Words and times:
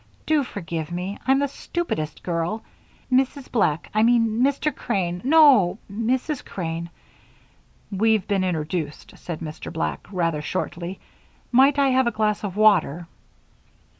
Do 0.25 0.43
forgive 0.43 0.91
me 0.91 1.19
I'm 1.27 1.37
the 1.37 1.47
stupidest 1.47 2.23
girl. 2.23 2.63
Mrs. 3.11 3.51
Black 3.51 3.91
I 3.93 4.01
mean 4.01 4.41
Mr. 4.41 4.75
Crane 4.75 5.21
no, 5.23 5.77
Mrs. 5.93 6.43
Crane" 6.43 6.89
"We've 8.01 8.27
been 8.27 8.43
introduced," 8.43 9.13
said 9.19 9.41
Mr. 9.41 9.71
Black, 9.71 10.07
rather 10.11 10.41
shortly. 10.41 10.99
"Might 11.51 11.77
I 11.77 11.89
have 11.89 12.07
a 12.07 12.11
glass 12.11 12.43
of 12.43 12.57
water?" 12.57 13.05